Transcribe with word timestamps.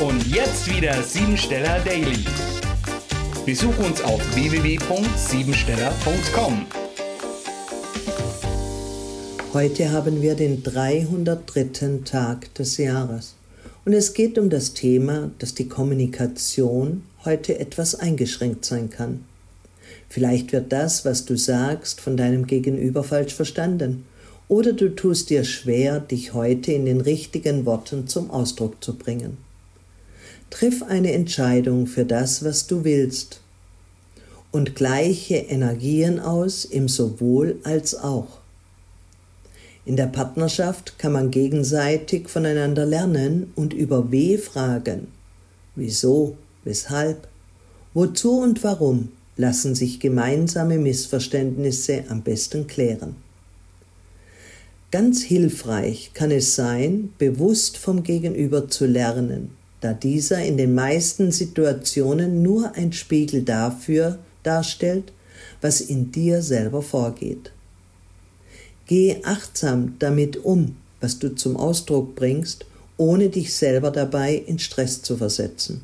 Und 0.00 0.26
jetzt 0.26 0.68
wieder 0.68 1.00
Siebensteller 1.04 1.78
Daily. 1.84 2.24
Besuch 3.46 3.78
uns 3.78 4.02
auf 4.02 4.20
www.siebensteller.com. 4.34 6.66
Heute 9.52 9.92
haben 9.92 10.20
wir 10.20 10.34
den 10.34 10.64
303. 10.64 12.00
Tag 12.04 12.52
des 12.54 12.76
Jahres. 12.78 13.36
Und 13.84 13.92
es 13.92 14.14
geht 14.14 14.36
um 14.36 14.50
das 14.50 14.74
Thema, 14.74 15.30
dass 15.38 15.54
die 15.54 15.68
Kommunikation 15.68 17.04
heute 17.24 17.60
etwas 17.60 17.94
eingeschränkt 17.94 18.64
sein 18.64 18.90
kann. 18.90 19.24
Vielleicht 20.08 20.52
wird 20.52 20.72
das, 20.72 21.04
was 21.04 21.24
du 21.24 21.36
sagst, 21.36 22.00
von 22.00 22.16
deinem 22.16 22.48
Gegenüber 22.48 23.04
falsch 23.04 23.34
verstanden. 23.34 24.04
Oder 24.48 24.72
du 24.72 24.96
tust 24.96 25.30
dir 25.30 25.44
schwer, 25.44 26.00
dich 26.00 26.34
heute 26.34 26.72
in 26.72 26.84
den 26.84 27.00
richtigen 27.00 27.64
Worten 27.64 28.08
zum 28.08 28.32
Ausdruck 28.32 28.82
zu 28.82 28.96
bringen. 28.96 29.36
Triff 30.50 30.82
eine 30.82 31.12
Entscheidung 31.12 31.86
für 31.86 32.04
das, 32.04 32.44
was 32.44 32.66
du 32.66 32.84
willst. 32.84 33.40
Und 34.50 34.76
gleiche 34.76 35.36
Energien 35.36 36.20
aus 36.20 36.64
im 36.64 36.88
sowohl 36.88 37.58
als 37.64 37.94
auch. 37.94 38.40
In 39.84 39.96
der 39.96 40.06
Partnerschaft 40.06 40.98
kann 40.98 41.12
man 41.12 41.30
gegenseitig 41.30 42.28
voneinander 42.28 42.86
lernen 42.86 43.52
und 43.54 43.74
über 43.74 44.10
W 44.10 44.38
fragen. 44.38 45.08
Wieso, 45.74 46.36
weshalb, 46.62 47.28
wozu 47.92 48.38
und 48.38 48.62
warum 48.64 49.10
lassen 49.36 49.74
sich 49.74 50.00
gemeinsame 50.00 50.78
Missverständnisse 50.78 52.04
am 52.08 52.22
besten 52.22 52.66
klären. 52.66 53.16
Ganz 54.90 55.22
hilfreich 55.22 56.12
kann 56.14 56.30
es 56.30 56.54
sein, 56.54 57.12
bewusst 57.18 57.76
vom 57.78 58.04
Gegenüber 58.04 58.68
zu 58.68 58.86
lernen, 58.86 59.50
da 59.84 59.92
dieser 59.92 60.42
in 60.42 60.56
den 60.56 60.74
meisten 60.74 61.30
Situationen 61.30 62.42
nur 62.42 62.74
ein 62.74 62.94
Spiegel 62.94 63.42
dafür 63.42 64.18
darstellt, 64.42 65.12
was 65.60 65.82
in 65.82 66.10
dir 66.10 66.40
selber 66.40 66.80
vorgeht. 66.80 67.52
Geh 68.86 69.18
achtsam 69.24 69.96
damit 69.98 70.38
um, 70.42 70.76
was 71.02 71.18
du 71.18 71.34
zum 71.34 71.58
Ausdruck 71.58 72.14
bringst, 72.14 72.64
ohne 72.96 73.28
dich 73.28 73.52
selber 73.52 73.90
dabei 73.90 74.34
in 74.34 74.58
Stress 74.58 75.02
zu 75.02 75.18
versetzen. 75.18 75.82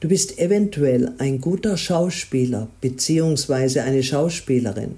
Du 0.00 0.08
bist 0.08 0.38
eventuell 0.38 1.12
ein 1.18 1.40
guter 1.40 1.76
Schauspieler 1.76 2.66
bzw. 2.80 3.80
eine 3.80 4.02
Schauspielerin. 4.02 4.96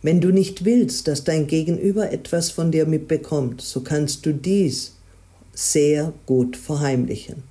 Wenn 0.00 0.22
du 0.22 0.30
nicht 0.30 0.64
willst, 0.64 1.06
dass 1.06 1.24
dein 1.24 1.46
Gegenüber 1.46 2.10
etwas 2.10 2.50
von 2.50 2.72
dir 2.72 2.86
mitbekommt, 2.86 3.60
so 3.60 3.82
kannst 3.82 4.24
du 4.24 4.32
dies 4.32 4.94
sehr 5.52 6.12
gut 6.26 6.56
verheimlichen. 6.56 7.42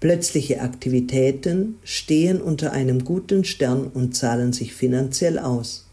Plötzliche 0.00 0.60
Aktivitäten 0.60 1.76
stehen 1.82 2.42
unter 2.42 2.72
einem 2.72 3.04
guten 3.04 3.44
Stern 3.44 3.86
und 3.86 4.14
zahlen 4.14 4.52
sich 4.52 4.74
finanziell 4.74 5.38
aus. 5.38 5.86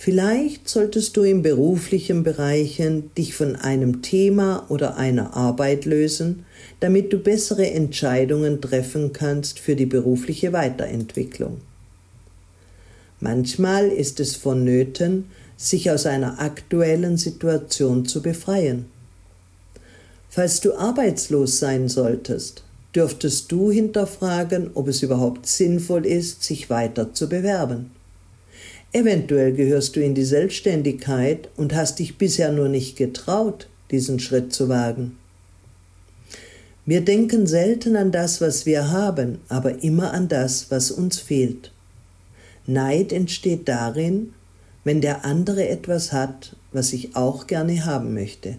Vielleicht 0.00 0.68
solltest 0.68 1.16
du 1.16 1.22
in 1.22 1.42
beruflichen 1.42 2.22
Bereichen 2.22 3.10
dich 3.16 3.34
von 3.34 3.56
einem 3.56 4.00
Thema 4.00 4.64
oder 4.68 4.96
einer 4.96 5.36
Arbeit 5.36 5.86
lösen, 5.86 6.44
damit 6.78 7.12
du 7.12 7.18
bessere 7.18 7.68
Entscheidungen 7.68 8.60
treffen 8.60 9.12
kannst 9.12 9.58
für 9.58 9.74
die 9.74 9.86
berufliche 9.86 10.52
Weiterentwicklung. 10.52 11.60
Manchmal 13.20 13.88
ist 13.88 14.20
es 14.20 14.36
vonnöten, 14.36 15.24
sich 15.56 15.90
aus 15.90 16.06
einer 16.06 16.40
aktuellen 16.40 17.16
Situation 17.16 18.06
zu 18.06 18.22
befreien. 18.22 18.86
Falls 20.30 20.60
du 20.60 20.74
arbeitslos 20.74 21.58
sein 21.58 21.88
solltest, 21.88 22.62
dürftest 22.94 23.50
du 23.50 23.70
hinterfragen, 23.70 24.70
ob 24.74 24.88
es 24.88 25.02
überhaupt 25.02 25.46
sinnvoll 25.46 26.04
ist, 26.04 26.42
sich 26.42 26.68
weiter 26.70 27.14
zu 27.14 27.28
bewerben. 27.28 27.90
Eventuell 28.92 29.52
gehörst 29.52 29.96
du 29.96 30.02
in 30.02 30.14
die 30.14 30.24
Selbstständigkeit 30.24 31.48
und 31.56 31.74
hast 31.74 31.98
dich 31.98 32.16
bisher 32.16 32.52
nur 32.52 32.68
nicht 32.68 32.96
getraut, 32.96 33.68
diesen 33.90 34.18
Schritt 34.18 34.52
zu 34.52 34.68
wagen. 34.68 35.18
Wir 36.86 37.02
denken 37.02 37.46
selten 37.46 37.96
an 37.96 38.12
das, 38.12 38.40
was 38.40 38.64
wir 38.64 38.90
haben, 38.90 39.40
aber 39.48 39.82
immer 39.82 40.14
an 40.14 40.28
das, 40.28 40.70
was 40.70 40.90
uns 40.90 41.18
fehlt. 41.18 41.70
Neid 42.66 43.12
entsteht 43.12 43.68
darin, 43.68 44.32
wenn 44.84 45.02
der 45.02 45.26
andere 45.26 45.68
etwas 45.68 46.12
hat, 46.12 46.56
was 46.72 46.94
ich 46.94 47.14
auch 47.14 47.46
gerne 47.46 47.84
haben 47.84 48.14
möchte. 48.14 48.56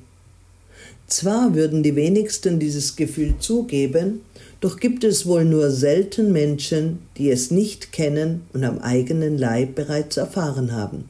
Zwar 1.08 1.56
würden 1.56 1.82
die 1.82 1.96
wenigsten 1.96 2.60
dieses 2.60 2.96
Gefühl 2.96 3.36
zugeben, 3.40 4.22
doch 4.62 4.80
gibt 4.80 5.04
es 5.04 5.26
wohl 5.26 5.46
nur 5.46 5.72
selten 5.72 6.32
Menschen, 6.32 7.00
die 7.18 7.32
es 7.32 7.50
nicht 7.50 7.92
kennen 7.92 8.42
und 8.54 8.64
am 8.64 8.80
eigenen 8.80 9.38
Leib 9.38 9.76
bereits 9.76 10.18
erfahren 10.18 10.72
haben. 10.74 11.06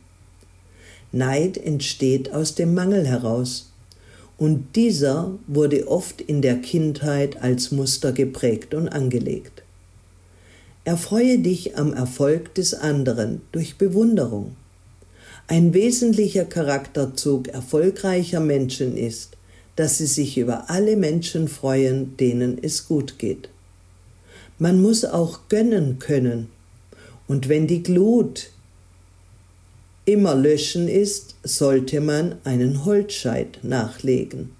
Neid 1.12 1.57
entsteht 1.57 2.31
aus 2.34 2.56
dem 2.56 2.73
Mangel 2.73 3.06
heraus, 3.06 3.72
und 4.38 4.75
dieser 4.78 5.38
wurde 5.47 5.88
oft 5.88 6.22
in 6.22 6.41
der 6.41 6.57
Kindheit 6.57 7.41
als 7.41 7.72
Muster 7.72 8.13
geprägt 8.13 8.73
und 8.73 8.88
angelegt. 8.88 9.63
Erfreue 10.85 11.40
dich 11.40 11.78
am 11.78 11.94
Erfolg 11.94 12.53
des 12.53 12.73
anderen 12.73 13.41
durch 13.51 13.78
Bewunderung. 13.78 14.56
Ein 15.47 15.73
wesentlicher 15.73 16.46
Charakterzug 16.46 17.50
erfolgreicher 17.50 18.40
Menschen 18.40 18.96
ist, 18.96 19.35
dass 19.79 19.97
sie 19.97 20.07
sich 20.07 20.38
über 20.38 20.69
alle 20.69 20.97
Menschen 20.97 21.47
freuen, 21.47 22.17
denen 22.17 22.62
es 22.62 22.90
gut 22.90 23.17
geht. 23.17 23.47
Man 24.57 24.81
muss 24.81 25.06
auch 25.06 25.47
gönnen 25.47 26.00
können. 26.00 26.50
Und 27.29 27.47
wenn 27.47 27.66
die 27.66 27.81
Glut 27.81 28.50
immer 30.03 30.35
löschen 30.35 30.90
ist, 30.90 31.35
sollte 31.44 32.01
man 32.01 32.35
einen 32.44 32.84
Holzscheit 32.84 33.59
nachlegen. 33.63 34.51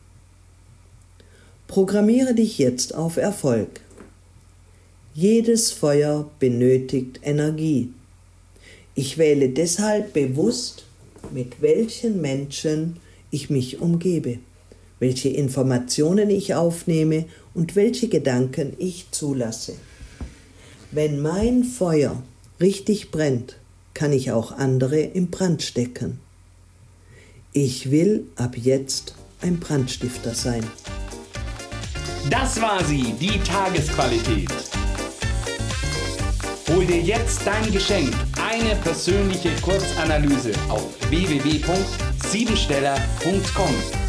Programmiere 1.68 2.34
dich 2.34 2.58
jetzt 2.58 2.96
auf 2.96 3.18
Erfolg. 3.18 3.82
Jedes 5.14 5.74
Feuer 5.74 6.32
benötigt 6.40 7.20
Energie. 7.24 7.90
Ich 8.96 9.18
wähle 9.18 9.50
deshalb 9.50 10.14
bewusst, 10.14 10.86
mit 11.34 11.62
welchen 11.62 12.22
Menschen 12.22 12.96
ich 13.32 13.50
mich 13.50 13.82
umgebe 13.82 14.40
welche 15.00 15.30
Informationen 15.30 16.30
ich 16.30 16.54
aufnehme 16.54 17.26
und 17.54 17.76
welche 17.76 18.10
Gedanken 18.10 18.74
ich 18.78 19.08
zulasse. 19.12 19.74
Wenn 20.92 21.22
mein 21.22 21.64
Feuer 21.64 22.22
richtig 22.60 23.12
brennt, 23.12 23.58
kann 23.94 24.12
ich 24.14 24.32
auch 24.32 24.52
andere 24.52 25.00
im 25.00 25.28
Brand 25.28 25.62
stecken. 25.62 26.20
Ich 27.54 27.92
will 27.92 28.26
ab 28.36 28.58
jetzt 28.58 29.14
ein 29.42 29.60
Brandstifter 29.60 30.34
sein. 30.34 30.66
Das 32.30 32.62
war 32.62 32.84
sie, 32.84 33.14
die 33.20 33.40
Tagesqualität. 33.40 34.52
Hol 36.68 36.86
dir 36.86 37.02
jetzt 37.02 37.42
dein 37.46 37.72
Geschenk, 37.72 38.14
eine 38.38 38.76
persönliche 38.76 39.50
Kurzanalyse 39.62 40.52
auf 40.70 40.86
www.siebensteller.com 41.10 44.09